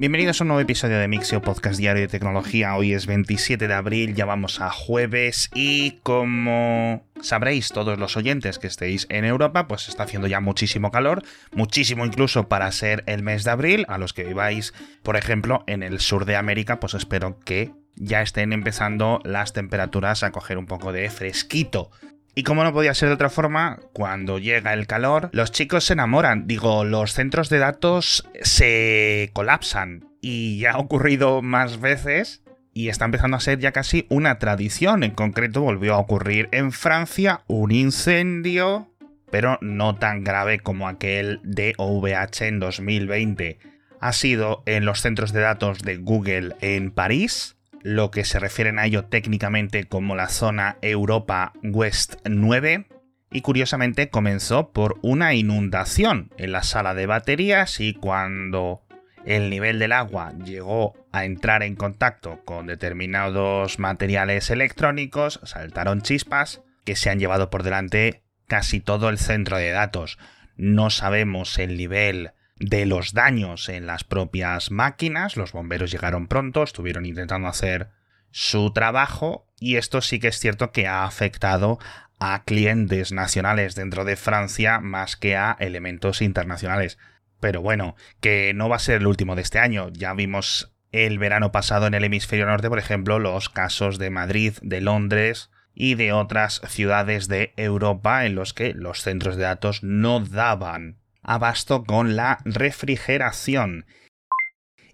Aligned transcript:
Bienvenidos 0.00 0.40
a 0.40 0.44
un 0.44 0.48
nuevo 0.48 0.62
episodio 0.62 0.98
de 0.98 1.08
Mixio 1.08 1.42
Podcast 1.42 1.78
Diario 1.78 2.00
de 2.00 2.08
Tecnología. 2.08 2.74
Hoy 2.74 2.94
es 2.94 3.04
27 3.04 3.68
de 3.68 3.74
abril, 3.74 4.14
ya 4.14 4.24
vamos 4.24 4.58
a 4.62 4.70
jueves 4.70 5.50
y 5.52 5.98
como 6.02 7.06
sabréis 7.20 7.68
todos 7.68 7.98
los 7.98 8.16
oyentes 8.16 8.58
que 8.58 8.66
estéis 8.66 9.06
en 9.10 9.26
Europa, 9.26 9.68
pues 9.68 9.90
está 9.90 10.04
haciendo 10.04 10.26
ya 10.26 10.40
muchísimo 10.40 10.90
calor, 10.90 11.22
muchísimo 11.52 12.06
incluso 12.06 12.48
para 12.48 12.72
ser 12.72 13.04
el 13.04 13.22
mes 13.22 13.44
de 13.44 13.50
abril. 13.50 13.84
A 13.88 13.98
los 13.98 14.14
que 14.14 14.24
viváis, 14.24 14.72
por 15.02 15.18
ejemplo, 15.18 15.64
en 15.66 15.82
el 15.82 16.00
sur 16.00 16.24
de 16.24 16.36
América, 16.36 16.80
pues 16.80 16.94
espero 16.94 17.38
que 17.38 17.70
ya 17.94 18.22
estén 18.22 18.54
empezando 18.54 19.20
las 19.24 19.52
temperaturas 19.52 20.22
a 20.22 20.32
coger 20.32 20.56
un 20.56 20.64
poco 20.64 20.94
de 20.94 21.10
fresquito. 21.10 21.90
Y 22.34 22.42
como 22.44 22.64
no 22.64 22.72
podía 22.72 22.94
ser 22.94 23.08
de 23.08 23.14
otra 23.14 23.30
forma, 23.30 23.80
cuando 23.92 24.38
llega 24.38 24.72
el 24.72 24.86
calor, 24.86 25.30
los 25.32 25.52
chicos 25.52 25.84
se 25.84 25.94
enamoran. 25.94 26.46
Digo, 26.46 26.84
los 26.84 27.12
centros 27.12 27.48
de 27.48 27.58
datos 27.58 28.28
se 28.42 29.30
colapsan. 29.32 30.04
Y 30.20 30.58
ya 30.60 30.72
ha 30.72 30.78
ocurrido 30.78 31.42
más 31.42 31.80
veces 31.80 32.42
y 32.72 32.88
está 32.88 33.04
empezando 33.04 33.36
a 33.36 33.40
ser 33.40 33.58
ya 33.58 33.72
casi 33.72 34.06
una 34.08 34.38
tradición. 34.38 35.02
En 35.02 35.12
concreto 35.12 35.62
volvió 35.62 35.94
a 35.94 35.98
ocurrir 35.98 36.48
en 36.52 36.72
Francia 36.72 37.42
un 37.46 37.72
incendio, 37.72 38.88
pero 39.30 39.58
no 39.60 39.96
tan 39.96 40.24
grave 40.24 40.60
como 40.60 40.88
aquel 40.88 41.40
de 41.42 41.74
OVH 41.78 42.46
en 42.46 42.60
2020. 42.60 43.58
Ha 44.00 44.12
sido 44.12 44.62
en 44.66 44.84
los 44.84 45.00
centros 45.00 45.32
de 45.32 45.40
datos 45.40 45.80
de 45.80 45.96
Google 45.96 46.54
en 46.60 46.90
París, 46.90 47.56
lo 47.82 48.10
que 48.10 48.24
se 48.24 48.38
refieren 48.38 48.78
a 48.78 48.86
ello 48.86 49.04
técnicamente 49.04 49.84
como 49.84 50.16
la 50.16 50.28
zona 50.28 50.76
Europa 50.82 51.52
West 51.62 52.16
9, 52.24 52.86
y 53.30 53.42
curiosamente 53.42 54.10
comenzó 54.10 54.72
por 54.72 54.98
una 55.02 55.34
inundación 55.34 56.30
en 56.36 56.52
la 56.52 56.62
sala 56.62 56.94
de 56.94 57.06
baterías 57.06 57.80
y 57.80 57.94
cuando 57.94 58.82
el 59.24 59.50
nivel 59.50 59.78
del 59.78 59.92
agua 59.92 60.32
llegó 60.44 60.94
a 61.12 61.24
entrar 61.24 61.62
en 61.62 61.76
contacto 61.76 62.40
con 62.44 62.66
determinados 62.66 63.78
materiales 63.78 64.50
electrónicos, 64.50 65.40
saltaron 65.44 66.02
chispas 66.02 66.62
que 66.84 66.96
se 66.96 67.10
han 67.10 67.18
llevado 67.18 67.50
por 67.50 67.62
delante 67.62 68.22
casi 68.48 68.80
todo 68.80 69.08
el 69.08 69.18
centro 69.18 69.58
de 69.58 69.70
datos. 69.70 70.18
No 70.56 70.90
sabemos 70.90 71.58
el 71.58 71.76
nivel 71.76 72.32
de 72.60 72.86
los 72.86 73.14
daños 73.14 73.68
en 73.68 73.86
las 73.86 74.04
propias 74.04 74.70
máquinas. 74.70 75.36
Los 75.36 75.52
bomberos 75.52 75.90
llegaron 75.90 76.28
pronto, 76.28 76.62
estuvieron 76.62 77.06
intentando 77.06 77.48
hacer 77.48 77.88
su 78.30 78.72
trabajo 78.72 79.48
y 79.58 79.76
esto 79.76 80.00
sí 80.00 80.20
que 80.20 80.28
es 80.28 80.38
cierto 80.38 80.70
que 80.70 80.86
ha 80.86 81.04
afectado 81.04 81.78
a 82.20 82.44
clientes 82.44 83.12
nacionales 83.12 83.74
dentro 83.74 84.04
de 84.04 84.14
Francia 84.14 84.78
más 84.78 85.16
que 85.16 85.36
a 85.36 85.56
elementos 85.58 86.22
internacionales. 86.22 86.98
Pero 87.40 87.62
bueno, 87.62 87.96
que 88.20 88.52
no 88.54 88.68
va 88.68 88.76
a 88.76 88.80
ser 88.80 89.00
el 89.00 89.06
último 89.06 89.34
de 89.34 89.42
este 89.42 89.58
año. 89.58 89.88
Ya 89.90 90.12
vimos 90.12 90.72
el 90.92 91.18
verano 91.18 91.50
pasado 91.52 91.86
en 91.86 91.94
el 91.94 92.04
hemisferio 92.04 92.44
norte, 92.44 92.68
por 92.68 92.78
ejemplo, 92.78 93.18
los 93.18 93.48
casos 93.48 93.98
de 93.98 94.10
Madrid, 94.10 94.54
de 94.60 94.82
Londres 94.82 95.50
y 95.72 95.94
de 95.94 96.12
otras 96.12 96.60
ciudades 96.68 97.26
de 97.26 97.54
Europa 97.56 98.26
en 98.26 98.34
los 98.34 98.52
que 98.52 98.74
los 98.74 99.00
centros 99.00 99.36
de 99.36 99.44
datos 99.44 99.82
no 99.82 100.20
daban 100.20 100.99
abasto 101.22 101.84
con 101.84 102.16
la 102.16 102.38
refrigeración. 102.44 103.86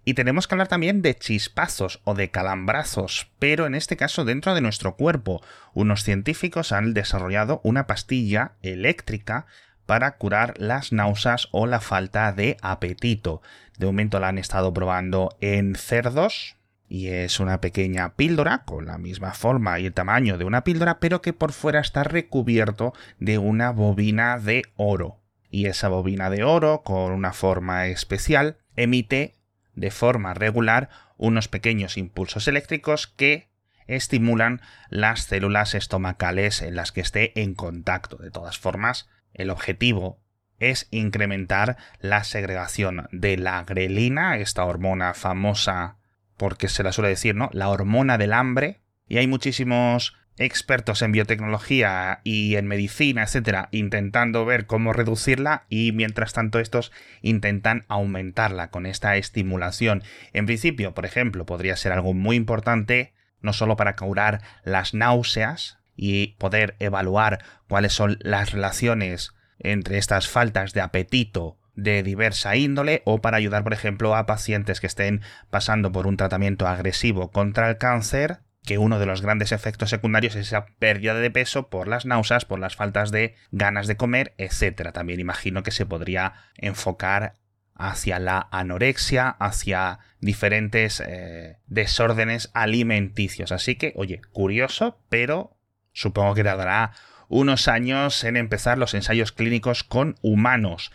Y 0.09 0.15
tenemos 0.15 0.47
que 0.47 0.55
hablar 0.55 0.69
también 0.69 1.03
de 1.03 1.17
chispazos 1.17 2.01
o 2.05 2.15
de 2.15 2.31
calambrazos, 2.31 3.29
pero 3.41 3.67
en 3.67 3.75
este 3.75 3.97
caso 3.97 4.25
dentro 4.25 4.55
de 4.55 4.61
nuestro 4.61 4.95
cuerpo. 4.95 5.43
Unos 5.75 6.05
científicos 6.05 6.71
han 6.71 6.95
desarrollado 6.95 7.61
una 7.65 7.89
pastilla 7.89 8.53
eléctrica 8.63 9.47
para 9.85 10.17
curar 10.17 10.55
las 10.59 10.93
náuseas 10.93 11.49
o 11.51 11.67
la 11.67 11.81
falta 11.81 12.33
de 12.33 12.57
apetito. 12.63 13.43
De 13.79 13.87
momento 13.87 14.21
la 14.21 14.29
han 14.29 14.39
estado 14.39 14.73
probando 14.73 15.37
en 15.41 15.75
cerdos, 15.75 16.55
y 16.89 17.09
es 17.09 17.41
una 17.41 17.61
pequeña 17.61 18.15
píldora 18.15 18.63
con 18.65 18.87
la 18.87 18.99
misma 18.99 19.33
forma 19.33 19.81
y 19.81 19.87
el 19.87 19.93
tamaño 19.93 20.39
de 20.39 20.45
una 20.45 20.63
píldora, 20.63 21.01
pero 21.01 21.21
que 21.21 21.33
por 21.33 21.51
fuera 21.51 21.81
está 21.81 22.05
recubierto 22.05 22.95
de 23.19 23.39
una 23.39 23.70
bobina 23.70 24.39
de 24.39 24.63
oro 24.77 25.19
y 25.56 25.64
esa 25.64 25.89
bobina 25.89 26.28
de 26.28 26.44
oro, 26.44 26.83
con 26.83 27.12
una 27.12 27.33
forma 27.33 27.86
especial, 27.86 28.58
emite 28.77 29.36
de 29.74 29.90
forma 29.90 30.34
regular 30.34 30.90
unos 31.17 31.48
pequeños 31.48 31.96
impulsos 31.96 32.46
eléctricos 32.46 33.06
que 33.06 33.48
estimulan 33.86 34.61
las 34.90 35.22
células 35.22 35.74
estomacales 35.74 36.61
en 36.61 36.77
las 36.77 36.92
que 36.92 37.00
esté 37.00 37.40
en 37.40 37.55
contacto. 37.55 38.18
De 38.18 38.30
todas 38.30 38.58
formas, 38.58 39.08
el 39.33 39.48
objetivo 39.48 40.20
es 40.58 40.89
incrementar 40.90 41.78
la 42.00 42.23
segregación 42.24 43.08
de 43.11 43.38
la 43.38 43.64
grelina, 43.64 44.36
esta 44.36 44.62
hormona 44.62 45.14
famosa 45.14 45.96
porque 46.36 46.68
se 46.68 46.83
la 46.83 46.92
suele 46.92 47.08
decir, 47.08 47.34
¿no? 47.34 47.48
La 47.55 47.70
hormona 47.70 48.18
del 48.18 48.34
hambre. 48.34 48.83
Y 49.08 49.17
hay 49.17 49.27
muchísimos 49.27 50.18
expertos 50.39 51.02
en 51.02 51.13
biotecnología 51.13 52.20
y 52.24 52.57
en 52.57 52.67
medicina, 52.67 53.23
etcétera, 53.23 53.69
intentando 53.73 54.45
ver 54.45 54.67
cómo 54.67 54.92
reducirla 54.92 55.64
y 55.69 55.92
mientras 55.92 56.33
tanto 56.33 56.58
estos 56.58 56.92
intentan 57.23 57.85
aumentarla 57.89 58.70
con 58.70 58.86
esta 58.86 59.17
estimulación. 59.17 60.02
En 60.33 60.47
principio, 60.47 60.95
por 60.95 61.07
ejemplo, 61.07 61.47
podría 61.47 61.77
ser 61.77 61.92
algo 61.92 62.13
muy 62.13 62.36
importante 62.36 63.14
no 63.41 63.52
solo 63.52 63.77
para 63.77 63.97
curar 63.97 64.42
las 64.64 64.95
náuseas 64.95 65.79
y 65.95 66.36
poder 66.39 66.77
evaluar 66.79 67.42
cuáles 67.68 67.92
son 67.92 68.18
las 68.20 68.53
relaciones 68.53 69.33
entre 69.58 69.98
estas 69.98 70.29
faltas 70.29 70.73
de 70.74 70.83
apetito 70.83 71.58
de 71.74 72.03
diversa 72.03 72.57
índole 72.57 73.03
o 73.05 73.20
para 73.20 73.36
ayudar, 73.36 73.63
por 73.63 73.73
ejemplo, 73.73 74.17
a 74.17 74.27
pacientes 74.27 74.80
que 74.80 74.86
estén 74.86 75.23
pasando 75.51 75.92
por 75.92 76.07
un 76.07 76.17
tratamiento 76.17 76.67
agresivo 76.67 77.30
contra 77.30 77.68
el 77.68 77.79
cáncer 77.79 78.41
que 78.67 78.79
uno 78.79 78.99
de 78.99 79.07
los 79.07 79.23
grandes 79.23 79.53
efectos 79.53 79.89
secundarios 79.89 80.35
es 80.35 80.49
esa 80.49 80.67
pérdida 80.79 81.15
de 81.15 81.31
peso 81.31 81.71
por 81.71 81.89
las 81.89 82.05
náuseas, 82.05 82.45
por 82.45 82.59
las 82.59 82.77
faltas 82.77 83.11
de 83.13 83.37
ganas 83.53 83.87
de 83.87 83.97
comer, 83.97 84.35
etc. 84.37 84.93
También 84.93 85.21
imagino 85.21 85.63
que 85.63 85.71
se 85.71 85.87
podría 85.87 86.35
enfocar 86.57 87.35
hacia 87.75 88.19
la 88.19 88.49
anorexia, 88.51 89.29
hacia 89.29 90.01
diferentes 90.21 91.01
eh, 91.01 91.59
desórdenes 91.67 92.51
alimenticios. 92.55 93.53
Así 93.53 93.77
que, 93.77 93.93
oye, 93.97 94.21
curioso, 94.33 94.98
pero 95.09 95.57
supongo 95.93 96.35
que 96.35 96.45
tardará 96.45 96.93
unos 97.29 97.69
años 97.69 98.25
en 98.25 98.37
empezar 98.37 98.79
los 98.79 98.95
ensayos 98.95 99.31
clínicos 99.33 99.85
con 99.85 100.17
humanos. 100.23 100.91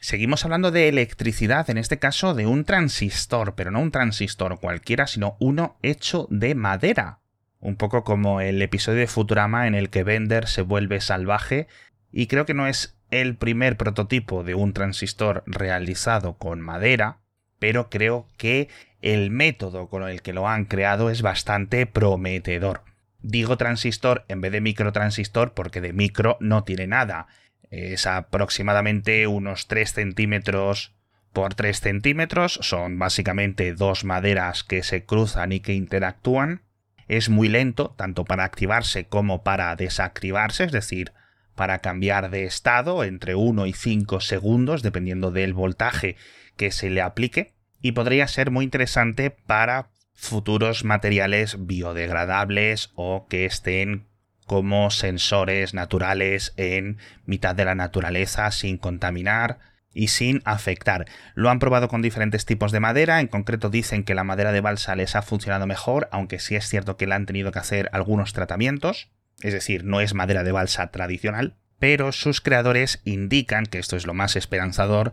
Seguimos 0.00 0.46
hablando 0.46 0.70
de 0.70 0.88
electricidad, 0.88 1.68
en 1.68 1.76
este 1.76 1.98
caso 1.98 2.32
de 2.32 2.46
un 2.46 2.64
transistor, 2.64 3.54
pero 3.54 3.70
no 3.70 3.80
un 3.80 3.90
transistor 3.90 4.58
cualquiera, 4.58 5.06
sino 5.06 5.36
uno 5.40 5.76
hecho 5.82 6.26
de 6.30 6.54
madera. 6.54 7.18
Un 7.60 7.76
poco 7.76 8.02
como 8.02 8.40
el 8.40 8.62
episodio 8.62 9.00
de 9.00 9.06
Futurama 9.06 9.66
en 9.66 9.74
el 9.74 9.90
que 9.90 10.02
Bender 10.02 10.48
se 10.48 10.62
vuelve 10.62 11.02
salvaje, 11.02 11.68
y 12.10 12.28
creo 12.28 12.46
que 12.46 12.54
no 12.54 12.66
es 12.66 12.96
el 13.10 13.36
primer 13.36 13.76
prototipo 13.76 14.42
de 14.42 14.54
un 14.54 14.72
transistor 14.72 15.44
realizado 15.44 16.38
con 16.38 16.62
madera, 16.62 17.18
pero 17.58 17.90
creo 17.90 18.26
que 18.38 18.68
el 19.02 19.30
método 19.30 19.88
con 19.88 20.08
el 20.08 20.22
que 20.22 20.32
lo 20.32 20.48
han 20.48 20.64
creado 20.64 21.10
es 21.10 21.20
bastante 21.20 21.84
prometedor. 21.84 22.84
Digo 23.20 23.58
transistor 23.58 24.24
en 24.28 24.40
vez 24.40 24.50
de 24.50 24.62
microtransistor 24.62 25.52
porque 25.52 25.82
de 25.82 25.92
micro 25.92 26.38
no 26.40 26.64
tiene 26.64 26.86
nada 26.86 27.26
es 27.70 28.06
aproximadamente 28.06 29.26
unos 29.26 29.68
3 29.68 29.92
centímetros 29.92 30.94
por 31.32 31.54
3 31.54 31.80
centímetros. 31.80 32.58
Son 32.62 32.98
básicamente 32.98 33.72
dos 33.74 34.04
maderas 34.04 34.64
que 34.64 34.82
se 34.82 35.04
cruzan 35.04 35.52
y 35.52 35.60
que 35.60 35.74
interactúan. 35.74 36.62
Es 37.08 37.28
muy 37.28 37.48
lento, 37.48 37.94
tanto 37.96 38.24
para 38.24 38.44
activarse 38.44 39.06
como 39.06 39.42
para 39.42 39.74
desactivarse, 39.76 40.64
es 40.64 40.72
decir, 40.72 41.12
para 41.54 41.78
cambiar 41.80 42.30
de 42.30 42.44
estado 42.44 43.04
entre 43.04 43.34
1 43.34 43.66
y 43.66 43.72
5 43.72 44.20
segundos, 44.20 44.82
dependiendo 44.82 45.30
del 45.30 45.54
voltaje 45.54 46.16
que 46.56 46.70
se 46.70 46.90
le 46.90 47.02
aplique. 47.02 47.54
Y 47.80 47.92
podría 47.92 48.28
ser 48.28 48.50
muy 48.50 48.64
interesante 48.64 49.30
para 49.30 49.90
futuros 50.14 50.84
materiales 50.84 51.66
biodegradables 51.66 52.90
o 52.94 53.26
que 53.28 53.46
estén 53.46 54.09
como 54.50 54.90
sensores 54.90 55.74
naturales 55.74 56.54
en 56.56 56.98
mitad 57.24 57.54
de 57.54 57.64
la 57.64 57.76
naturaleza 57.76 58.50
sin 58.50 58.78
contaminar 58.78 59.60
y 59.94 60.08
sin 60.08 60.42
afectar. 60.44 61.06
Lo 61.36 61.50
han 61.50 61.60
probado 61.60 61.86
con 61.86 62.02
diferentes 62.02 62.46
tipos 62.46 62.72
de 62.72 62.80
madera, 62.80 63.20
en 63.20 63.28
concreto 63.28 63.70
dicen 63.70 64.02
que 64.02 64.16
la 64.16 64.24
madera 64.24 64.50
de 64.50 64.60
balsa 64.60 64.96
les 64.96 65.14
ha 65.14 65.22
funcionado 65.22 65.68
mejor, 65.68 66.08
aunque 66.10 66.40
sí 66.40 66.56
es 66.56 66.68
cierto 66.68 66.96
que 66.96 67.06
le 67.06 67.14
han 67.14 67.26
tenido 67.26 67.52
que 67.52 67.60
hacer 67.60 67.90
algunos 67.92 68.32
tratamientos, 68.32 69.12
es 69.40 69.52
decir, 69.52 69.84
no 69.84 70.00
es 70.00 70.14
madera 70.14 70.42
de 70.42 70.50
balsa 70.50 70.90
tradicional, 70.90 71.54
pero 71.78 72.10
sus 72.10 72.40
creadores 72.40 73.02
indican, 73.04 73.66
que 73.66 73.78
esto 73.78 73.94
es 73.94 74.04
lo 74.04 74.14
más 74.14 74.34
esperanzador, 74.34 75.12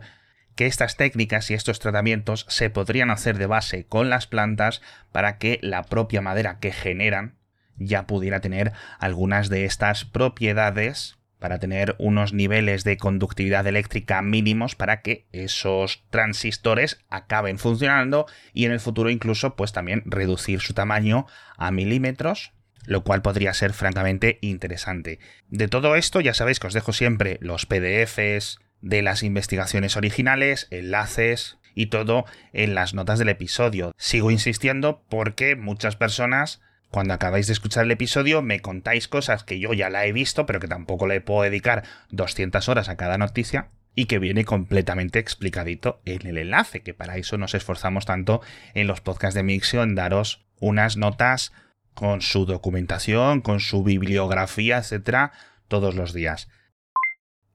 que 0.56 0.66
estas 0.66 0.96
técnicas 0.96 1.48
y 1.52 1.54
estos 1.54 1.78
tratamientos 1.78 2.44
se 2.48 2.70
podrían 2.70 3.12
hacer 3.12 3.38
de 3.38 3.46
base 3.46 3.86
con 3.86 4.10
las 4.10 4.26
plantas 4.26 4.82
para 5.12 5.38
que 5.38 5.60
la 5.62 5.84
propia 5.84 6.22
madera 6.22 6.58
que 6.58 6.72
generan 6.72 7.37
ya 7.78 8.06
pudiera 8.06 8.40
tener 8.40 8.72
algunas 8.98 9.48
de 9.48 9.64
estas 9.64 10.04
propiedades 10.04 11.18
para 11.38 11.58
tener 11.58 11.94
unos 11.98 12.32
niveles 12.32 12.84
de 12.84 12.96
conductividad 12.96 13.66
eléctrica 13.66 14.22
mínimos 14.22 14.74
para 14.74 15.02
que 15.02 15.26
esos 15.32 16.04
transistores 16.10 17.04
acaben 17.08 17.58
funcionando 17.58 18.26
y 18.52 18.64
en 18.64 18.72
el 18.72 18.80
futuro 18.80 19.10
incluso 19.10 19.54
pues 19.54 19.72
también 19.72 20.02
reducir 20.04 20.60
su 20.60 20.74
tamaño 20.74 21.26
a 21.56 21.70
milímetros 21.70 22.52
lo 22.84 23.04
cual 23.04 23.20
podría 23.20 23.52
ser 23.52 23.74
francamente 23.74 24.38
interesante. 24.40 25.18
De 25.48 25.68
todo 25.68 25.94
esto 25.94 26.22
ya 26.22 26.32
sabéis 26.32 26.58
que 26.58 26.68
os 26.68 26.72
dejo 26.72 26.94
siempre 26.94 27.38
los 27.42 27.66
PDFs 27.66 28.60
de 28.80 29.02
las 29.02 29.22
investigaciones 29.22 29.96
originales, 29.96 30.68
enlaces 30.70 31.58
y 31.74 31.86
todo 31.86 32.24
en 32.54 32.74
las 32.74 32.94
notas 32.94 33.18
del 33.18 33.28
episodio. 33.28 33.92
Sigo 33.98 34.30
insistiendo 34.30 35.04
porque 35.10 35.54
muchas 35.54 35.96
personas 35.96 36.62
cuando 36.90 37.14
acabáis 37.14 37.46
de 37.46 37.52
escuchar 37.52 37.84
el 37.84 37.90
episodio 37.90 38.42
me 38.42 38.60
contáis 38.60 39.08
cosas 39.08 39.44
que 39.44 39.58
yo 39.60 39.72
ya 39.72 39.90
la 39.90 40.06
he 40.06 40.12
visto, 40.12 40.46
pero 40.46 40.60
que 40.60 40.68
tampoco 40.68 41.06
le 41.06 41.20
puedo 41.20 41.42
dedicar 41.42 41.84
200 42.10 42.68
horas 42.68 42.88
a 42.88 42.96
cada 42.96 43.18
noticia, 43.18 43.68
y 43.98 44.06
que 44.06 44.20
viene 44.20 44.44
completamente 44.44 45.18
explicadito 45.18 46.00
en 46.04 46.24
el 46.28 46.38
enlace, 46.38 46.82
que 46.82 46.94
para 46.94 47.16
eso 47.16 47.36
nos 47.36 47.54
esforzamos 47.54 48.06
tanto 48.06 48.40
en 48.74 48.86
los 48.86 49.00
podcasts 49.00 49.34
de 49.34 49.42
Mixio 49.42 49.82
en 49.82 49.96
daros 49.96 50.46
unas 50.60 50.96
notas 50.96 51.52
con 51.94 52.20
su 52.20 52.46
documentación, 52.46 53.40
con 53.40 53.58
su 53.58 53.82
bibliografía, 53.82 54.78
etcétera, 54.78 55.32
todos 55.66 55.96
los 55.96 56.12
días. 56.12 56.48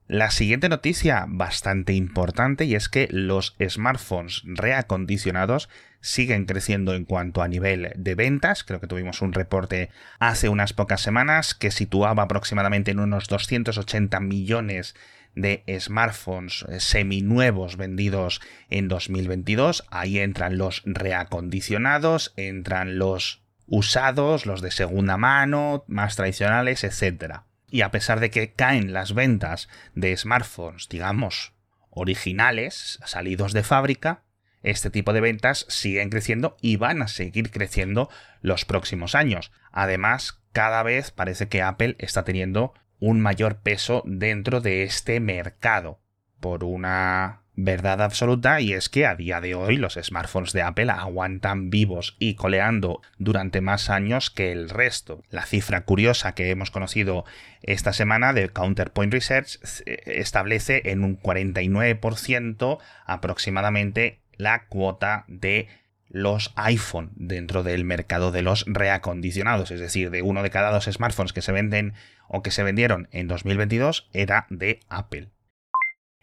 La 0.06 0.30
siguiente 0.30 0.68
noticia 0.68 1.24
bastante 1.26 1.94
importante 1.94 2.66
y 2.66 2.74
es 2.74 2.90
que 2.90 3.08
los 3.10 3.56
smartphones 3.66 4.42
reacondicionados 4.44 5.70
siguen 6.02 6.44
creciendo 6.44 6.94
en 6.94 7.06
cuanto 7.06 7.40
a 7.40 7.48
nivel 7.48 7.90
de 7.96 8.14
ventas. 8.14 8.64
Creo 8.64 8.80
que 8.80 8.86
tuvimos 8.86 9.22
un 9.22 9.32
reporte 9.32 9.88
hace 10.18 10.50
unas 10.50 10.74
pocas 10.74 11.00
semanas 11.00 11.54
que 11.54 11.70
situaba 11.70 12.24
aproximadamente 12.24 12.90
en 12.90 12.98
unos 12.98 13.28
280 13.28 14.20
millones 14.20 14.94
de 15.34 15.64
smartphones 15.80 16.66
seminuevos 16.80 17.78
vendidos 17.78 18.42
en 18.68 18.88
2022. 18.88 19.86
Ahí 19.90 20.18
entran 20.18 20.58
los 20.58 20.82
reacondicionados, 20.84 22.34
entran 22.36 22.98
los 22.98 23.42
usados, 23.66 24.44
los 24.44 24.60
de 24.60 24.70
segunda 24.70 25.16
mano, 25.16 25.84
más 25.88 26.16
tradicionales, 26.16 26.84
etcétera 26.84 27.46
y 27.74 27.82
a 27.82 27.90
pesar 27.90 28.20
de 28.20 28.30
que 28.30 28.52
caen 28.52 28.92
las 28.92 29.14
ventas 29.14 29.68
de 29.96 30.16
smartphones, 30.16 30.88
digamos, 30.88 31.54
originales, 31.90 33.00
salidos 33.04 33.52
de 33.52 33.64
fábrica, 33.64 34.22
este 34.62 34.90
tipo 34.90 35.12
de 35.12 35.20
ventas 35.20 35.66
siguen 35.68 36.08
creciendo 36.08 36.56
y 36.60 36.76
van 36.76 37.02
a 37.02 37.08
seguir 37.08 37.50
creciendo 37.50 38.08
los 38.42 38.64
próximos 38.64 39.16
años. 39.16 39.50
Además, 39.72 40.40
cada 40.52 40.84
vez 40.84 41.10
parece 41.10 41.48
que 41.48 41.62
Apple 41.62 41.96
está 41.98 42.22
teniendo 42.22 42.74
un 43.00 43.20
mayor 43.20 43.56
peso 43.56 44.04
dentro 44.06 44.60
de 44.60 44.84
este 44.84 45.18
mercado 45.18 45.98
por 46.38 46.62
una 46.62 47.42
verdad 47.56 48.02
absoluta 48.02 48.60
y 48.60 48.72
es 48.72 48.88
que 48.88 49.06
a 49.06 49.14
día 49.14 49.40
de 49.40 49.54
hoy 49.54 49.76
los 49.76 49.94
smartphones 49.94 50.52
de 50.52 50.62
Apple 50.62 50.90
aguantan 50.90 51.70
vivos 51.70 52.16
y 52.18 52.34
coleando 52.34 53.00
durante 53.18 53.60
más 53.60 53.90
años 53.90 54.30
que 54.30 54.52
el 54.52 54.68
resto. 54.68 55.22
La 55.30 55.46
cifra 55.46 55.84
curiosa 55.84 56.34
que 56.34 56.50
hemos 56.50 56.70
conocido 56.70 57.24
esta 57.62 57.92
semana 57.92 58.32
de 58.32 58.48
Counterpoint 58.48 59.12
Research 59.12 59.58
eh, 59.86 60.02
establece 60.06 60.82
en 60.90 61.04
un 61.04 61.20
49% 61.20 62.78
aproximadamente 63.06 64.20
la 64.36 64.66
cuota 64.66 65.24
de 65.28 65.68
los 66.08 66.52
iPhone 66.56 67.10
dentro 67.16 67.62
del 67.62 67.84
mercado 67.84 68.30
de 68.30 68.42
los 68.42 68.64
reacondicionados, 68.68 69.70
es 69.70 69.80
decir, 69.80 70.10
de 70.10 70.22
uno 70.22 70.42
de 70.42 70.50
cada 70.50 70.70
dos 70.70 70.84
smartphones 70.84 71.32
que 71.32 71.42
se 71.42 71.52
venden 71.52 71.94
o 72.28 72.42
que 72.42 72.50
se 72.50 72.62
vendieron 72.62 73.08
en 73.10 73.26
2022 73.26 74.08
era 74.12 74.46
de 74.50 74.80
Apple. 74.88 75.33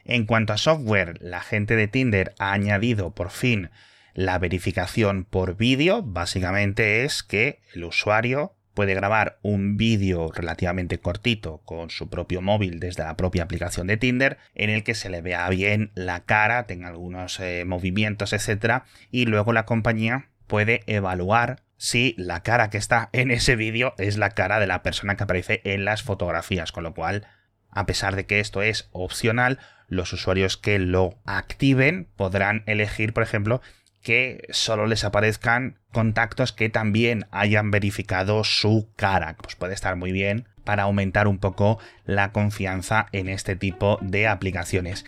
En 0.06 0.26
cuanto 0.26 0.54
a 0.54 0.58
software, 0.58 1.18
la 1.22 1.42
gente 1.42 1.76
de 1.76 1.88
Tinder 1.88 2.34
ha 2.40 2.54
añadido 2.54 3.12
por 3.12 3.30
fin 3.30 3.70
la 4.14 4.38
verificación 4.40 5.26
por 5.26 5.56
vídeo. 5.56 6.02
Básicamente 6.04 7.04
es 7.04 7.24
que 7.24 7.60
el 7.74 7.84
usuario 7.84 8.56
puede 8.74 8.94
grabar 8.94 9.38
un 9.42 9.78
vídeo 9.78 10.32
relativamente 10.32 11.00
cortito 11.00 11.62
con 11.66 11.90
su 11.90 12.10
propio 12.10 12.42
móvil 12.42 12.80
desde 12.80 13.04
la 13.04 13.18
propia 13.18 13.44
aplicación 13.44 13.88
de 13.88 13.98
Tinder 13.98 14.38
en 14.56 14.70
el 14.70 14.84
que 14.84 14.96
se 14.96 15.10
le 15.10 15.22
vea 15.22 15.48
bien 15.50 15.92
la 15.94 16.22
cara, 16.22 16.66
tenga 16.68 16.88
algunos 16.88 17.40
eh, 17.40 17.66
movimientos, 17.66 18.34
etc. 18.34 18.84
Y 19.12 19.26
luego 19.26 19.54
la 19.54 19.66
compañía 19.66 20.30
puede 20.48 20.84
evaluar 20.88 21.64
si 21.78 22.14
la 22.18 22.44
cara 22.44 22.70
que 22.70 22.78
está 22.78 23.10
en 23.12 23.32
ese 23.32 23.56
vídeo 23.56 23.94
es 23.98 24.18
la 24.18 24.30
cara 24.30 24.60
de 24.60 24.68
la 24.68 24.84
persona 24.84 25.16
que 25.16 25.24
aparece 25.24 25.62
en 25.64 25.84
las 25.84 26.04
fotografías, 26.04 26.72
con 26.72 26.84
lo 26.84 26.94
cual, 26.94 27.26
a 27.72 27.86
pesar 27.86 28.16
de 28.16 28.26
que 28.26 28.40
esto 28.40 28.62
es 28.62 28.90
opcional, 28.92 29.60
los 29.88 30.14
usuarios 30.14 30.58
que 30.58 30.80
lo 30.80 31.18
activen 31.26 32.08
podrán 32.16 32.64
elegir, 32.66 33.14
por 33.14 33.24
ejemplo, 33.24 33.62
que 34.02 34.48
solo 34.50 34.88
les 34.88 35.04
aparezcan 35.04 35.80
contactos 35.92 36.54
que 36.54 36.70
también 36.70 37.28
hayan 37.32 37.72
verificado 37.72 38.44
su 38.44 38.90
cara. 38.96 39.36
Pues 39.42 39.56
puede 39.56 39.74
estar 39.74 39.96
muy 39.96 40.12
bien 40.12 40.48
para 40.64 40.84
aumentar 40.84 41.28
un 41.28 41.40
poco 41.40 41.80
la 42.06 42.32
confianza 42.32 43.08
en 43.12 43.30
este 43.30 43.56
tipo 43.56 44.00
de 44.02 44.28
aplicaciones. 44.28 45.06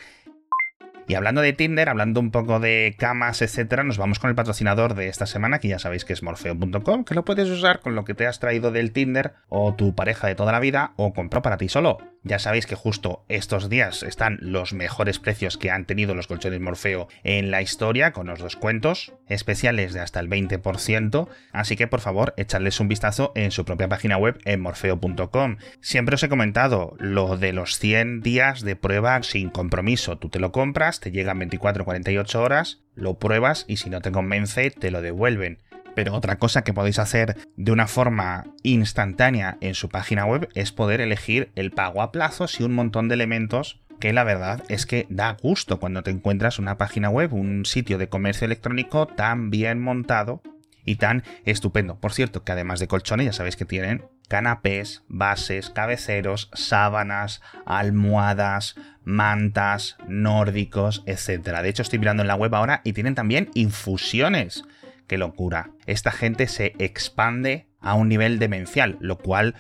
Y 1.08 1.16
hablando 1.16 1.42
de 1.42 1.54
Tinder, 1.54 1.90
hablando 1.90 2.20
un 2.20 2.32
poco 2.32 2.60
de 2.60 2.96
camas, 2.98 3.42
etcétera, 3.42 3.84
nos 3.84 3.98
vamos 3.98 4.20
con 4.20 4.30
el 4.30 4.36
patrocinador 4.36 4.96
de 4.96 5.10
esta 5.10 5.26
semana, 5.26 5.60
que 5.60 5.68
ya 5.68 5.80
sabéis 5.80 6.06
que 6.06 6.14
es 6.14 6.24
morfeo.com, 6.24 7.04
que 7.04 7.16
lo 7.16 7.26
puedes 7.26 7.50
usar 7.50 7.82
con 7.82 7.96
lo 7.96 8.06
que 8.06 8.14
te 8.14 8.26
has 8.26 8.40
traído 8.40 8.72
del 8.72 8.92
Tinder 8.92 9.34
o 9.50 9.74
tu 9.76 9.96
pareja 9.96 10.28
de 10.28 10.36
toda 10.36 10.52
la 10.52 10.60
vida 10.60 10.94
o 10.96 11.14
compró 11.14 11.42
para 11.42 11.58
ti 11.58 11.68
solo. 11.68 11.98
Ya 12.26 12.40
sabéis 12.40 12.66
que 12.66 12.76
justo 12.76 13.26
estos 13.28 13.70
días 13.70 14.02
están 14.02 14.38
los 14.40 14.72
mejores 14.72 15.20
precios 15.20 15.58
que 15.58 15.72
han 15.72 15.86
tenido 15.86 16.16
los 16.16 16.28
colchones 16.28 16.62
Morfeo 16.62 17.10
en 17.24 17.52
la 17.52 17.62
historia, 17.62 18.14
con 18.14 18.28
los 18.28 18.42
descuentos 18.42 19.14
especiales 19.28 19.94
de 19.94 20.00
hasta 20.00 20.22
el 20.22 20.30
20%, 20.30 21.28
así 21.52 21.76
que 21.76 21.88
por 21.88 22.00
favor 22.00 22.34
echadles 22.38 22.80
un 22.80 22.88
vistazo 22.88 23.34
en 23.36 23.52
su 23.52 23.66
propia 23.66 23.90
página 23.90 24.18
web 24.18 24.40
en 24.46 24.62
morfeo.com. 24.62 25.58
Siempre 25.82 26.16
os 26.16 26.24
he 26.24 26.30
comentado 26.30 26.96
lo 26.98 27.36
de 27.36 27.52
los 27.52 27.78
100 27.78 28.22
días 28.22 28.62
de 28.62 28.78
prueba 28.78 29.22
sin 29.24 29.50
compromiso, 29.50 30.18
tú 30.18 30.30
te 30.30 30.40
lo 30.40 30.54
compras, 30.54 30.93
te 31.00 31.12
llegan 31.12 31.40
24-48 31.40 32.36
horas, 32.36 32.81
lo 32.95 33.19
pruebas 33.19 33.66
y 33.68 33.78
si 33.78 33.90
no 33.90 34.01
te 34.01 34.12
convence 34.12 34.72
te 34.72 34.92
lo 34.92 35.01
devuelven. 35.01 35.60
Pero 35.95 36.13
otra 36.13 36.38
cosa 36.38 36.63
que 36.63 36.74
podéis 36.74 37.00
hacer 37.00 37.38
de 37.56 37.72
una 37.72 37.88
forma 37.88 38.45
instantánea 38.63 39.57
en 39.62 39.75
su 39.75 39.90
página 39.90 40.25
web 40.25 40.50
es 40.56 40.72
poder 40.72 41.01
elegir 41.01 41.51
el 41.56 41.72
pago 41.72 42.01
a 42.01 42.12
plazos 42.12 42.60
y 42.60 42.63
un 42.63 42.74
montón 42.74 43.07
de 43.07 43.16
elementos 43.16 43.80
que 44.00 44.12
la 44.12 44.24
verdad 44.24 44.63
es 44.69 44.86
que 44.86 45.06
da 45.10 45.38
gusto 45.42 45.80
cuando 45.80 46.04
te 46.04 46.12
encuentras 46.12 46.60
una 46.60 46.78
página 46.78 47.10
web, 47.10 47.34
un 47.34 47.66
sitio 47.66 47.98
de 47.98 48.10
comercio 48.10 48.45
electrónico 48.45 49.06
tan 49.07 49.50
bien 49.50 49.80
montado 49.80 50.42
y 50.85 50.95
tan 50.95 51.23
estupendo. 51.45 51.99
Por 51.99 52.13
cierto, 52.13 52.44
que 52.44 52.52
además 52.52 52.80
de 52.80 52.87
colchones, 52.87 53.25
ya 53.25 53.33
sabéis 53.33 53.56
que 53.56 53.66
tienen 53.66 54.06
canapés, 54.28 55.04
bases, 55.07 55.69
cabeceros, 55.69 56.49
sábanas, 56.54 57.42
almohadas, 57.66 58.75
mantas, 59.04 59.97
nórdicos, 60.07 61.04
etc. 61.06 61.61
De 61.61 61.69
hecho, 61.69 61.81
estoy 61.81 61.99
mirando 61.99 62.23
en 62.23 62.28
la 62.28 62.35
web 62.35 62.56
ahora 62.56 62.81
y 62.83 62.94
tienen 62.94 63.16
también 63.16 63.49
infusiones 63.54 64.63
qué 65.07 65.18
locura. 65.18 65.71
Esta 65.85 66.11
gente 66.11 66.47
se 66.47 66.73
expande 66.80 67.68
a 67.80 67.94
un 67.94 68.07
nivel 68.09 68.40
demencial, 68.40 68.97
lo 69.02 69.18
cual 69.18 69.56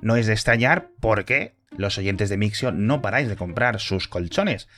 no 0.00 0.16
es 0.16 0.26
de 0.26 0.32
extrañar 0.32 0.88
porque 1.00 1.54
los 1.76 1.98
oyentes 1.98 2.30
de 2.30 2.36
Mixio 2.36 2.72
no 2.72 3.02
paráis 3.02 3.28
de 3.28 3.36
comprar 3.36 3.80
sus 3.80 4.08
colchones. 4.08 4.68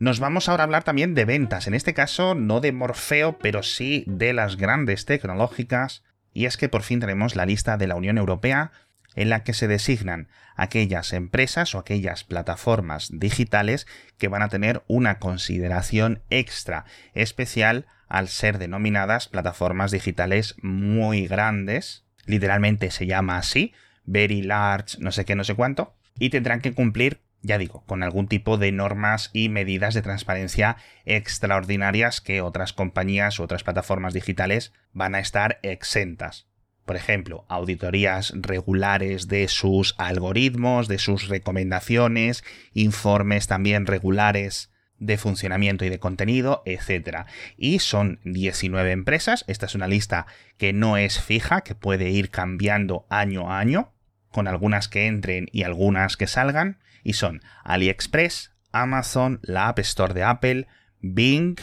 Nos 0.00 0.20
vamos 0.20 0.48
ahora 0.48 0.62
a 0.62 0.66
hablar 0.66 0.84
también 0.84 1.14
de 1.14 1.24
ventas, 1.24 1.66
en 1.66 1.74
este 1.74 1.92
caso 1.92 2.36
no 2.36 2.60
de 2.60 2.70
Morfeo, 2.70 3.38
pero 3.38 3.64
sí 3.64 4.04
de 4.06 4.32
las 4.32 4.56
grandes 4.56 5.06
tecnológicas, 5.06 6.04
y 6.32 6.44
es 6.44 6.56
que 6.56 6.68
por 6.68 6.82
fin 6.82 7.00
tenemos 7.00 7.34
la 7.34 7.46
lista 7.46 7.76
de 7.76 7.88
la 7.88 7.96
Unión 7.96 8.16
Europea 8.16 8.70
en 9.16 9.28
la 9.28 9.42
que 9.42 9.54
se 9.54 9.66
designan 9.66 10.28
aquellas 10.54 11.12
empresas 11.12 11.74
o 11.74 11.80
aquellas 11.80 12.22
plataformas 12.22 13.10
digitales 13.12 13.88
que 14.18 14.28
van 14.28 14.42
a 14.42 14.48
tener 14.48 14.84
una 14.86 15.18
consideración 15.18 16.22
extra 16.30 16.84
especial 17.14 17.86
al 18.06 18.28
ser 18.28 18.58
denominadas 18.58 19.26
plataformas 19.26 19.90
digitales 19.90 20.54
muy 20.62 21.26
grandes, 21.26 22.04
literalmente 22.24 22.92
se 22.92 23.06
llama 23.06 23.38
así, 23.38 23.74
very 24.04 24.42
large, 24.42 24.98
no 25.00 25.10
sé 25.10 25.24
qué, 25.24 25.34
no 25.34 25.42
sé 25.42 25.56
cuánto, 25.56 25.96
y 26.20 26.30
tendrán 26.30 26.60
que 26.60 26.72
cumplir, 26.72 27.20
ya 27.48 27.56
digo, 27.56 27.82
con 27.86 28.02
algún 28.02 28.28
tipo 28.28 28.58
de 28.58 28.70
normas 28.72 29.30
y 29.32 29.48
medidas 29.48 29.94
de 29.94 30.02
transparencia 30.02 30.76
extraordinarias 31.06 32.20
que 32.20 32.42
otras 32.42 32.74
compañías 32.74 33.38
u 33.40 33.42
otras 33.42 33.64
plataformas 33.64 34.12
digitales 34.12 34.74
van 34.92 35.14
a 35.14 35.18
estar 35.18 35.58
exentas. 35.62 36.46
Por 36.84 36.96
ejemplo, 36.96 37.46
auditorías 37.48 38.34
regulares 38.36 39.28
de 39.28 39.48
sus 39.48 39.94
algoritmos, 39.96 40.88
de 40.88 40.98
sus 40.98 41.28
recomendaciones, 41.28 42.44
informes 42.74 43.46
también 43.46 43.86
regulares 43.86 44.70
de 44.98 45.16
funcionamiento 45.16 45.86
y 45.86 45.88
de 45.88 46.00
contenido, 46.00 46.62
etc. 46.66 47.26
Y 47.56 47.78
son 47.78 48.20
19 48.24 48.90
empresas. 48.92 49.44
Esta 49.48 49.64
es 49.64 49.74
una 49.74 49.88
lista 49.88 50.26
que 50.58 50.74
no 50.74 50.98
es 50.98 51.18
fija, 51.18 51.62
que 51.62 51.74
puede 51.74 52.10
ir 52.10 52.30
cambiando 52.30 53.06
año 53.08 53.50
a 53.50 53.58
año, 53.58 53.92
con 54.30 54.48
algunas 54.48 54.88
que 54.88 55.06
entren 55.06 55.48
y 55.50 55.62
algunas 55.62 56.18
que 56.18 56.26
salgan, 56.26 56.78
y 57.02 57.14
son 57.14 57.40
AliExpress, 57.64 58.52
Amazon, 58.72 59.40
la 59.42 59.68
App 59.68 59.78
Store 59.80 60.14
de 60.14 60.22
Apple, 60.22 60.66
Bing, 61.00 61.56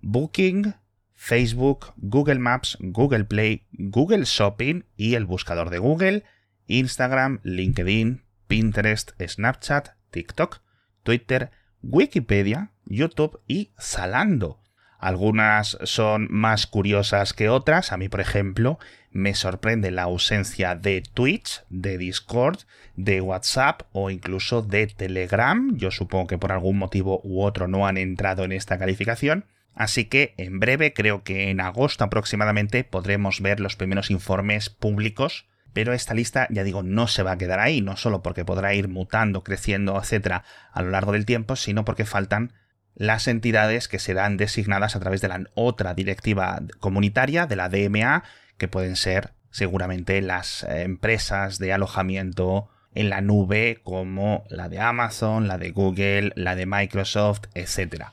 Booking, 0.00 0.74
Facebook, 1.14 1.92
Google 1.96 2.38
Maps, 2.38 2.76
Google 2.80 3.24
Play, 3.24 3.66
Google 3.72 4.24
Shopping 4.24 4.84
y 4.96 5.14
el 5.14 5.24
buscador 5.24 5.70
de 5.70 5.78
Google, 5.78 6.24
Instagram, 6.66 7.40
LinkedIn, 7.42 8.24
Pinterest, 8.46 9.12
Snapchat, 9.20 9.90
TikTok, 10.10 10.62
Twitter, 11.02 11.50
Wikipedia, 11.82 12.72
YouTube 12.86 13.40
y 13.46 13.72
Zalando. 13.80 14.60
Algunas 14.98 15.78
son 15.84 16.26
más 16.30 16.66
curiosas 16.66 17.32
que 17.32 17.48
otras. 17.48 17.92
A 17.92 17.96
mí, 17.96 18.08
por 18.08 18.20
ejemplo, 18.20 18.78
me 19.12 19.34
sorprende 19.34 19.90
la 19.92 20.02
ausencia 20.02 20.74
de 20.74 21.02
Twitch, 21.02 21.62
de 21.70 21.98
Discord, 21.98 22.58
de 22.96 23.20
WhatsApp 23.20 23.82
o 23.92 24.10
incluso 24.10 24.62
de 24.62 24.88
Telegram. 24.88 25.76
Yo 25.76 25.92
supongo 25.92 26.26
que 26.26 26.38
por 26.38 26.50
algún 26.50 26.78
motivo 26.78 27.20
u 27.22 27.42
otro 27.42 27.68
no 27.68 27.86
han 27.86 27.96
entrado 27.96 28.44
en 28.44 28.52
esta 28.52 28.76
calificación. 28.78 29.44
Así 29.74 30.06
que 30.06 30.34
en 30.36 30.58
breve, 30.58 30.92
creo 30.92 31.22
que 31.22 31.50
en 31.50 31.60
agosto 31.60 32.02
aproximadamente, 32.02 32.82
podremos 32.82 33.40
ver 33.40 33.60
los 33.60 33.76
primeros 33.76 34.10
informes 34.10 34.68
públicos. 34.68 35.46
Pero 35.72 35.92
esta 35.92 36.14
lista, 36.14 36.48
ya 36.50 36.64
digo, 36.64 36.82
no 36.82 37.06
se 37.06 37.22
va 37.22 37.32
a 37.32 37.38
quedar 37.38 37.60
ahí, 37.60 37.82
no 37.82 37.96
solo 37.96 38.20
porque 38.20 38.44
podrá 38.44 38.74
ir 38.74 38.88
mutando, 38.88 39.44
creciendo, 39.44 39.96
etcétera, 39.96 40.42
a 40.72 40.82
lo 40.82 40.90
largo 40.90 41.12
del 41.12 41.26
tiempo, 41.26 41.54
sino 41.54 41.84
porque 41.84 42.04
faltan 42.04 42.52
las 42.98 43.28
entidades 43.28 43.86
que 43.86 44.00
serán 44.00 44.36
designadas 44.36 44.96
a 44.96 45.00
través 45.00 45.20
de 45.20 45.28
la 45.28 45.44
otra 45.54 45.94
directiva 45.94 46.60
comunitaria, 46.80 47.46
de 47.46 47.56
la 47.56 47.68
DMA, 47.68 48.24
que 48.58 48.66
pueden 48.66 48.96
ser 48.96 49.32
seguramente 49.50 50.20
las 50.20 50.64
eh, 50.64 50.82
empresas 50.82 51.58
de 51.58 51.72
alojamiento 51.72 52.68
en 52.94 53.08
la 53.08 53.20
nube 53.20 53.80
como 53.84 54.44
la 54.48 54.68
de 54.68 54.80
Amazon, 54.80 55.46
la 55.46 55.58
de 55.58 55.70
Google, 55.70 56.32
la 56.34 56.56
de 56.56 56.66
Microsoft, 56.66 57.42
etc. 57.54 58.06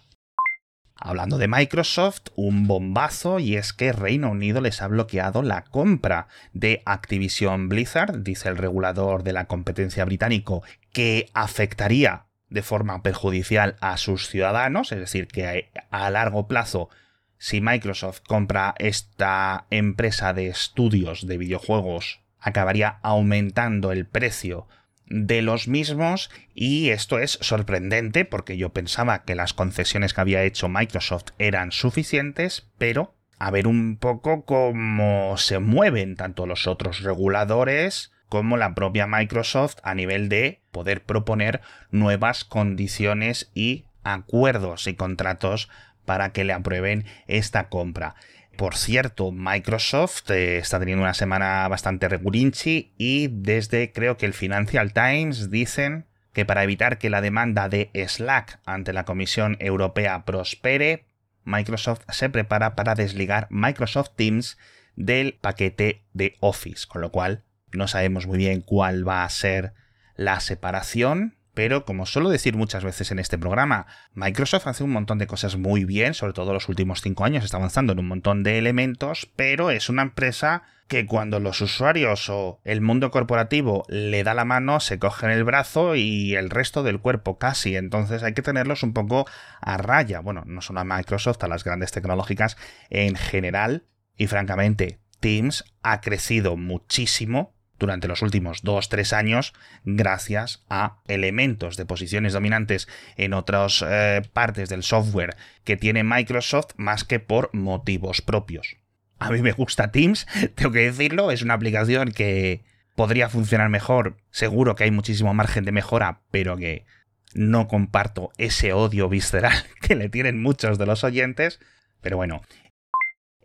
Hablando 0.96 1.40
de 1.40 1.48
Microsoft, 1.48 2.28
un 2.36 2.68
bombazo 2.68 3.40
y 3.40 3.56
es 3.56 3.74
que 3.74 3.92
Reino 3.92 4.30
Unido 4.30 4.62
les 4.62 4.84
ha 4.84 4.88
bloqueado 4.88 5.42
la 5.42 5.64
compra 5.64 6.28
de 6.54 6.84
Activision 6.86 7.70
Blizzard, 7.70 8.22
dice 8.22 8.50
el 8.50 8.58
regulador 8.58 9.24
de 9.24 9.34
la 9.34 9.46
competencia 9.46 10.06
británico, 10.06 10.62
que 10.94 11.30
afectaría 11.34 12.26
de 12.50 12.62
forma 12.62 13.02
perjudicial 13.02 13.76
a 13.82 13.98
sus 13.98 14.28
ciudadanos, 14.28 14.92
es 14.92 15.00
decir, 15.00 15.28
que 15.28 15.72
a 15.90 16.10
largo 16.10 16.48
plazo, 16.48 16.90
si 17.38 17.62
Microsoft 17.62 18.22
compra 18.28 18.76
esta 18.78 19.66
empresa 19.70 20.34
de 20.34 20.48
estudios 20.48 21.28
de 21.28 21.38
videojuegos, 21.38 22.22
acabaría 22.40 23.00
aumentando 23.02 23.92
el 23.92 24.06
precio 24.06 24.68
de 25.08 25.42
los 25.42 25.68
mismos 25.68 26.30
y 26.54 26.90
esto 26.90 27.20
es 27.20 27.38
sorprendente 27.42 28.26
porque 28.26 28.58
yo 28.58 28.70
pensaba 28.70 29.24
que 29.24 29.36
las 29.36 29.54
concesiones 29.54 30.14
que 30.14 30.22
había 30.22 30.44
hecho 30.44 30.70
Microsoft 30.70 31.32
eran 31.38 31.72
suficientes, 31.72 32.68
pero 32.78 33.14
a 33.38 33.52
ver 33.52 33.68
un 33.68 33.98
poco 33.98 34.46
cómo 34.46 35.38
se 35.38 35.60
mueven 35.60 36.16
tanto 36.16 36.46
los 36.46 36.68
otros 36.68 37.02
reguladores 37.02 38.12
como 38.36 38.58
la 38.58 38.76
propia 38.76 39.08
Microsoft 39.08 39.78
a 39.82 39.96
nivel 39.96 40.28
de 40.28 40.60
poder 40.72 41.06
proponer 41.06 41.62
nuevas 41.90 42.44
condiciones 42.44 43.50
y 43.54 43.86
acuerdos 44.04 44.88
y 44.88 44.96
contratos 44.96 45.70
para 46.04 46.34
que 46.34 46.44
le 46.44 46.52
aprueben 46.52 47.06
esta 47.28 47.70
compra. 47.70 48.16
Por 48.58 48.76
cierto, 48.76 49.32
Microsoft 49.32 50.30
eh, 50.32 50.58
está 50.58 50.80
teniendo 50.80 51.04
una 51.04 51.14
semana 51.14 51.66
bastante 51.70 52.10
regulinchi 52.10 52.92
y 52.98 53.30
desde 53.32 53.94
creo 53.94 54.18
que 54.18 54.26
el 54.26 54.34
Financial 54.34 54.92
Times 54.92 55.50
dicen 55.50 56.06
que 56.34 56.44
para 56.44 56.64
evitar 56.64 56.98
que 56.98 57.10
la 57.10 57.22
demanda 57.22 57.70
de 57.70 57.90
Slack 57.94 58.60
ante 58.66 58.92
la 58.92 59.06
Comisión 59.06 59.56
Europea 59.62 60.26
prospere, 60.26 61.06
Microsoft 61.46 62.02
se 62.10 62.30
prepara 62.30 62.76
para 62.76 62.96
desligar 62.96 63.48
Microsoft 63.50 64.10
Teams 64.18 64.58
del 64.98 65.38
paquete 65.40 66.04
de 66.12 66.36
Office, 66.42 66.86
con 66.86 67.00
lo 67.00 67.14
cual 67.14 67.46
no 67.76 67.88
sabemos 67.88 68.28
muy 68.28 68.38
bien 68.38 68.62
cuál 68.62 69.08
va 69.08 69.24
a 69.24 69.30
ser 69.30 69.74
la 70.16 70.40
separación, 70.40 71.38
pero 71.54 71.86
como 71.86 72.06
suelo 72.06 72.30
decir 72.30 72.56
muchas 72.56 72.84
veces 72.84 73.12
en 73.12 73.20
este 73.20 73.38
programa, 73.38 73.88
Microsoft 74.14 74.68
hace 74.68 74.84
un 74.84 74.92
montón 74.92 75.18
de 75.20 75.28
cosas 75.28 75.56
muy 75.56 75.86
bien, 75.86 76.14
sobre 76.14 76.34
todo 76.34 76.54
los 76.54 76.68
últimos 76.68 77.02
cinco 77.02 77.24
años 77.24 77.46
está 77.46 77.58
avanzando 77.58 77.94
en 77.94 78.00
un 78.00 78.08
montón 78.08 78.44
de 78.44 78.58
elementos, 78.58 79.32
pero 79.36 79.72
es 79.72 79.90
una 79.90 80.02
empresa 80.02 80.64
que 80.88 81.06
cuando 81.06 81.40
los 81.40 81.62
usuarios 81.62 82.30
o 82.30 82.60
el 82.64 82.82
mundo 82.82 83.10
corporativo 83.10 83.86
le 83.88 84.24
da 84.24 84.34
la 84.34 84.46
mano, 84.46 84.80
se 84.80 85.00
cogen 85.00 85.32
el 85.32 85.44
brazo 85.44 85.96
y 85.96 86.36
el 86.36 86.50
resto 86.50 86.84
del 86.84 87.00
cuerpo 87.00 87.38
casi. 87.38 87.76
Entonces 87.76 88.22
hay 88.22 88.34
que 88.34 88.44
tenerlos 88.44 88.84
un 88.84 88.94
poco 88.94 89.26
a 89.62 89.78
raya. 89.78 90.20
Bueno, 90.20 90.44
no 90.46 90.62
solo 90.62 90.82
a 90.82 90.84
Microsoft, 90.84 91.44
a 91.44 91.48
las 91.48 91.64
grandes 91.64 91.92
tecnológicas 91.92 92.58
en 92.90 93.16
general. 93.16 93.86
Y 94.16 94.28
francamente, 94.28 95.00
Teams 95.20 95.66
ha 95.82 96.02
crecido 96.02 96.56
muchísimo 96.56 97.55
durante 97.80 98.08
los 98.08 98.22
últimos 98.22 98.64
2-3 98.64 99.14
años 99.14 99.54
gracias 99.84 100.64
a 100.70 100.98
elementos 101.08 101.78
de 101.78 101.86
posiciones 101.86 102.34
dominantes 102.34 102.88
en 103.18 103.34
otras 103.34 103.84
eh, 103.88 104.22
partes 104.34 104.70
del 104.70 104.84
software 104.84 105.36
que 105.64 105.78
tiene 105.78 106.04
Microsoft 106.04 106.72
más 106.78 107.04
que 107.04 107.20
por 107.20 107.54
motivos 107.54 108.22
propios. 108.22 108.78
A 109.20 109.32
mí 109.32 109.42
me 109.42 109.52
gusta 109.52 109.92
Teams, 109.92 110.28
tengo 110.56 110.72
que 110.72 110.80
decirlo, 110.80 111.32
es 111.32 111.42
una 111.42 111.54
aplicación 111.54 112.12
que 112.12 112.64
podría 112.96 113.30
funcionar 113.30 113.70
mejor, 113.70 114.18
seguro 114.32 114.76
que 114.76 114.86
hay 114.86 114.92
muchísimo 114.92 115.34
margen 115.34 115.66
de 115.66 115.72
mejora, 115.72 116.22
pero 116.32 116.58
que 116.58 116.86
no 117.34 117.68
comparto 117.68 118.32
ese 118.38 118.74
odio 118.74 119.10
visceral 119.10 119.54
que 119.82 119.96
le 119.96 120.10
tienen 120.10 120.42
muchos 120.42 120.78
de 120.78 120.86
los 120.86 121.04
oyentes. 121.04 121.60
Pero 122.02 122.18
bueno, 122.18 122.42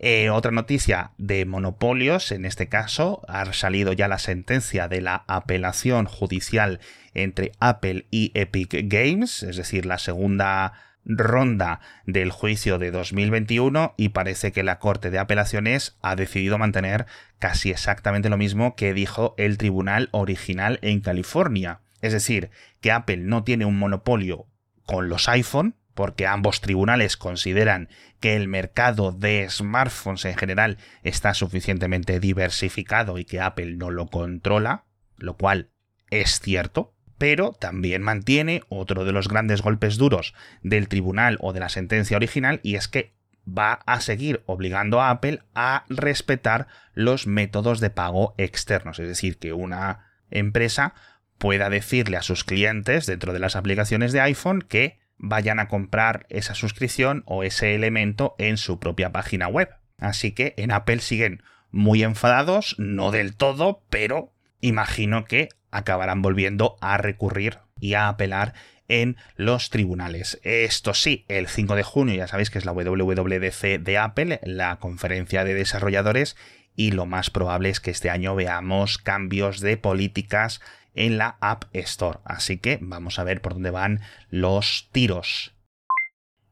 eh, 0.03 0.31
otra 0.31 0.51
noticia 0.51 1.11
de 1.19 1.45
monopolios, 1.45 2.33
en 2.33 2.47
este 2.47 2.69
caso, 2.69 3.21
ha 3.29 3.53
salido 3.53 3.93
ya 3.93 4.09
la 4.09 4.19
sentencia 4.19 4.89
de 4.89 5.03
la 5.03 5.25
apelación 5.27 6.07
judicial 6.07 6.81
entre 7.13 7.53
Apple 7.61 8.07
y 8.11 8.33
Epic 8.33 8.75
Games, 8.85 9.43
es 9.43 9.59
decir, 9.59 9.85
la 9.85 9.99
segunda 9.99 10.73
ronda 11.05 11.81
del 12.07 12.31
juicio 12.31 12.79
de 12.79 12.91
2021 12.91 13.93
y 13.99 14.09
parece 14.09 14.53
que 14.53 14.63
la 14.63 14.79
Corte 14.79 15.11
de 15.11 15.19
Apelaciones 15.19 15.99
ha 16.01 16.17
decidido 16.17 16.57
mantener 16.57 17.05
casi 17.39 17.71
exactamente 17.71 18.31
lo 18.31 18.39
mismo 18.39 18.77
que 18.77 18.95
dijo 18.95 19.35
el 19.37 19.59
tribunal 19.59 20.09
original 20.13 20.79
en 20.81 21.01
California. 21.01 21.81
Es 22.01 22.15
decir, 22.15 22.49
que 22.81 22.91
Apple 22.91 23.19
no 23.19 23.45
tiene 23.45 23.67
un 23.67 23.79
monopolio 23.79 24.47
con 24.87 25.11
los 25.11 25.29
iPhone, 25.29 25.75
porque 26.01 26.27
ambos 26.27 26.63
tribunales 26.63 27.19
consideran 27.19 27.91
que 28.21 28.35
el 28.35 28.49
mercado 28.49 29.13
de 29.13 29.47
smartphones 29.51 30.25
en 30.25 30.35
general 30.35 30.79
está 31.03 31.35
suficientemente 31.35 32.21
diversificado 32.21 33.19
y 33.19 33.27
que 33.27 33.39
Apple 33.39 33.75
no 33.77 33.91
lo 33.91 34.07
controla, 34.07 34.87
lo 35.19 35.37
cual 35.37 35.73
es 36.09 36.41
cierto, 36.41 36.95
pero 37.19 37.53
también 37.53 38.01
mantiene 38.01 38.63
otro 38.71 39.05
de 39.05 39.13
los 39.13 39.29
grandes 39.29 39.61
golpes 39.61 39.99
duros 39.99 40.33
del 40.63 40.89
tribunal 40.89 41.37
o 41.39 41.53
de 41.53 41.61
la 41.61 41.69
sentencia 41.69 42.17
original 42.17 42.61
y 42.63 42.77
es 42.77 42.89
que 42.89 43.13
va 43.47 43.81
a 43.85 44.01
seguir 44.01 44.43
obligando 44.47 45.03
a 45.03 45.11
Apple 45.11 45.43
a 45.55 45.85
respetar 45.91 46.67
los 46.95 47.27
métodos 47.27 47.79
de 47.79 47.91
pago 47.91 48.35
externos, 48.39 48.99
es 49.01 49.07
decir, 49.07 49.37
que 49.37 49.53
una 49.53 50.07
empresa 50.31 50.95
pueda 51.37 51.69
decirle 51.69 52.17
a 52.17 52.23
sus 52.23 52.43
clientes 52.43 53.05
dentro 53.05 53.35
de 53.35 53.39
las 53.39 53.55
aplicaciones 53.55 54.13
de 54.13 54.23
iPhone 54.23 54.63
que 54.63 55.00
vayan 55.21 55.61
a 55.61 55.69
comprar 55.69 56.27
esa 56.31 56.55
suscripción 56.55 57.23
o 57.27 57.45
ese 57.45 57.75
elemento 57.75 58.35
en 58.39 58.57
su 58.57 58.79
propia 58.81 59.13
página 59.13 59.49
web. 59.49 59.69
Así 59.99 60.33
que 60.33 60.55
en 60.57 60.73
Apple 60.73 61.01
siguen 61.01 61.43
muy 61.71 62.03
enfadados, 62.03 62.75
no 62.79 63.11
del 63.11 63.37
todo, 63.37 63.83
pero 63.91 64.33
imagino 64.61 65.27
que 65.27 65.51
acabarán 65.71 66.23
volviendo 66.23 66.77
a 66.81 66.97
recurrir 66.97 67.59
y 67.79 67.95
a 67.95 68.09
apelar 68.09 68.55
en 68.89 69.17
los 69.37 69.71
tribunales. 69.71 70.41
Esto 70.43 70.95
sí, 70.95 71.25
el 71.29 71.47
5 71.47 71.77
de 71.77 71.83
junio 71.83 72.15
ya 72.17 72.27
sabéis 72.27 72.51
que 72.51 72.59
es 72.59 72.65
la 72.65 72.73
WWDC 72.73 73.79
de 73.79 73.99
Apple, 73.99 74.41
la 74.43 74.77
conferencia 74.77 75.45
de 75.45 75.55
desarrolladores, 75.55 76.37
y 76.75 76.93
lo 76.93 77.07
más 77.07 77.31
probable 77.31 77.69
es 77.69 77.79
que 77.79 77.91
este 77.91 78.11
año 78.11 78.35
veamos 78.35 78.99
cambios 78.99 79.61
de 79.61 79.77
políticas 79.77 80.61
en 80.95 81.19
la 81.19 81.37
App 81.41 81.65
Store. 81.73 82.19
Así 82.25 82.59
que 82.59 82.79
vamos 82.81 83.19
a 83.19 83.25
ver 83.25 83.41
por 83.41 83.55
dónde 83.55 83.71
van 83.71 84.01
los 84.31 84.89
tiros. 84.93 85.55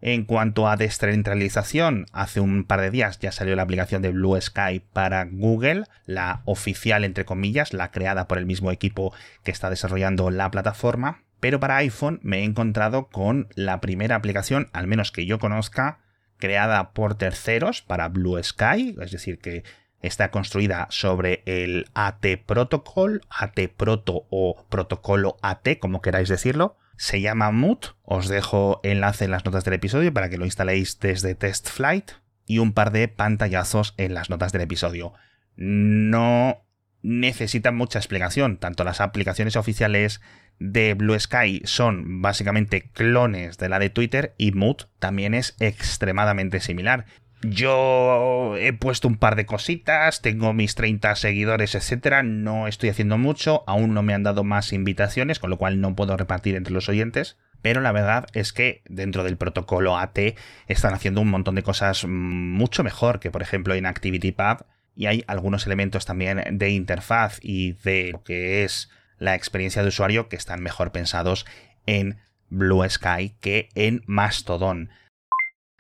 En 0.01 0.25
cuanto 0.25 0.69
a 0.69 0.77
descentralización, 0.77 2.07
hace 2.13 2.39
un 2.41 2.65
par 2.65 2.81
de 2.81 2.91
días 2.91 3.19
ya 3.19 3.33
salió 3.33 3.57
la 3.57 3.63
aplicación 3.63 4.01
de 4.01 4.11
Blue 4.13 4.41
Sky 4.41 4.81
para 4.93 5.25
Google, 5.25 5.85
la 6.07 6.43
oficial 6.45 7.05
entre 7.05 7.25
comillas, 7.25 7.73
la 7.73 7.91
creada 7.91 8.29
por 8.29 8.39
el 8.39 8.47
mismo 8.47 8.71
equipo 8.71 9.13
que 9.43 9.51
está 9.51 9.71
desarrollando 9.71 10.31
la 10.31 10.51
plataforma. 10.53 11.25
Pero 11.41 11.59
para 11.59 11.77
iPhone 11.77 12.21
me 12.23 12.39
he 12.39 12.45
encontrado 12.45 13.09
con 13.09 13.49
la 13.55 13.81
primera 13.81 14.15
aplicación, 14.15 14.69
al 14.73 14.87
menos 14.87 15.11
que 15.11 15.27
yo 15.27 15.41
conozca, 15.41 15.99
creada 16.39 16.93
por 16.93 17.17
terceros 17.17 17.83
para 17.83 18.09
Blue 18.09 18.41
Sky, 18.43 18.97
es 19.01 19.11
decir, 19.11 19.39
que 19.39 19.65
está 20.03 20.31
construida 20.31 20.87
sobre 20.91 21.43
el 21.47 21.87
AT 21.95 22.25
Protocol, 22.47 23.23
AT 23.31 23.59
Proto 23.77 24.27
o 24.31 24.67
protocolo 24.69 25.37
AT, 25.43 25.79
como 25.81 26.03
queráis 26.03 26.29
decirlo. 26.29 26.77
Se 26.97 27.21
llama 27.21 27.51
Mood. 27.51 27.79
Os 28.03 28.29
dejo 28.29 28.81
enlace 28.83 29.25
en 29.25 29.31
las 29.31 29.45
notas 29.45 29.65
del 29.65 29.75
episodio 29.75 30.13
para 30.13 30.29
que 30.29 30.39
lo 30.39 30.45
instaléis 30.45 30.99
desde 30.99 31.35
Test 31.35 31.69
Flight 31.69 32.13
y 32.47 32.59
un 32.59 32.73
par 32.73 32.93
de 32.93 33.09
pantallazos 33.09 33.95
en 33.97 34.15
las 34.15 34.31
notas 34.31 34.53
del 34.53 34.63
episodio. 34.63 35.13
No 35.57 36.65
necesitan 37.03 37.77
mucha 37.77 37.99
explicación. 37.99 38.59
Tanto 38.59 38.85
las 38.85 39.01
aplicaciones 39.01 39.57
oficiales 39.57 40.21
de 40.59 40.95
Blue 40.95 41.19
Sky 41.19 41.63
son 41.65 42.21
básicamente 42.21 42.91
clones 42.91 43.59
de 43.59 43.69
la 43.69 43.79
de 43.79 43.91
Twitter 43.91 44.35
y 44.39 44.53
Mood 44.53 44.85
también 44.99 45.35
es 45.35 45.57
extremadamente 45.61 46.61
similar. 46.61 47.07
Yo 47.43 48.57
he 48.57 48.73
puesto 48.73 49.07
un 49.07 49.17
par 49.17 49.37
de 49.37 49.47
cositas, 49.47 50.23
tengo 50.23 50.53
mis 50.53 50.75
30 50.75 51.15
seguidores, 51.15 51.77
etcétera. 51.77 52.25
No 52.25 52.67
estoy 52.67 52.89
haciendo 52.89 53.17
mucho, 53.17 53.63
aún 53.69 53.95
no 53.95 54.03
me 54.03 54.13
han 54.13 54.25
dado 54.25 54.43
más 54.43 54.73
invitaciones, 54.73 55.39
con 55.39 55.51
lo 55.51 55.57
cual 55.57 55.81
no 55.81 55.95
puedo 55.95 56.17
repartir 56.17 56.57
entre 56.57 56.75
los 56.75 56.89
oyentes. 56.89 57.37
Pero 57.63 57.81
la 57.81 57.93
verdad 57.93 58.27
es 58.33 58.53
que 58.53 58.83
dentro 58.89 59.23
del 59.23 59.37
protocolo 59.37 59.97
AT 59.97 60.19
están 60.67 60.95
haciendo 60.95 61.21
un 61.21 61.31
montón 61.31 61.55
de 61.55 61.63
cosas 61.63 62.07
mucho 62.07 62.83
mejor 62.83 63.21
que, 63.21 63.31
por 63.31 63.43
ejemplo, 63.43 63.75
en 63.75 63.87
ActivityPub. 63.87 64.65
Y 64.97 65.07
hay 65.07 65.25
algunos 65.29 65.65
elementos 65.67 66.07
también 66.07 66.43
de 66.59 66.71
interfaz 66.71 67.39
y 67.41 67.73
de 67.85 68.11
lo 68.13 68.25
que 68.25 68.65
es 68.65 68.91
la 69.19 69.37
experiencia 69.37 69.83
de 69.83 69.89
usuario 69.89 70.29
que 70.29 70.37
están 70.37 70.61
mejor 70.61 70.91
pensados 70.91 71.47
en 71.87 72.19
Blue 72.49 72.89
Sky 72.89 73.35
que 73.41 73.69
en 73.77 74.03
Mastodon. 74.07 74.91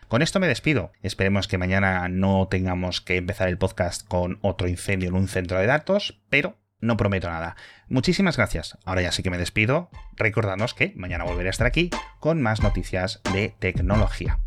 Con 0.08 0.22
esto 0.22 0.40
me 0.40 0.48
despido. 0.48 0.90
Esperemos 1.02 1.48
que 1.48 1.58
mañana 1.58 2.08
no 2.08 2.48
tengamos 2.48 3.02
que 3.02 3.16
empezar 3.16 3.48
el 3.48 3.58
podcast 3.58 4.08
con 4.08 4.38
otro 4.40 4.66
incendio 4.66 5.10
en 5.10 5.14
un 5.14 5.28
centro 5.28 5.58
de 5.58 5.66
datos, 5.66 6.18
pero 6.30 6.56
no 6.80 6.96
prometo 6.96 7.28
nada. 7.28 7.56
Muchísimas 7.88 8.38
gracias. 8.38 8.78
Ahora 8.86 9.02
ya 9.02 9.12
sí 9.12 9.22
que 9.22 9.30
me 9.30 9.36
despido. 9.36 9.90
Recordadnos 10.16 10.72
que 10.72 10.94
mañana 10.96 11.24
volveré 11.24 11.48
a 11.48 11.50
estar 11.50 11.66
aquí 11.66 11.90
con 12.20 12.40
más 12.40 12.62
noticias 12.62 13.20
de 13.34 13.54
tecnología. 13.58 14.38